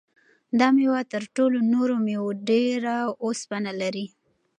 دا 0.59 0.67
مېوه 0.75 1.01
تر 1.13 1.23
ټولو 1.35 1.57
نورو 1.73 1.95
مېوو 2.05 2.29
ډېر 2.49 2.81
اوسپنه 3.25 3.71
لري. 3.81 4.07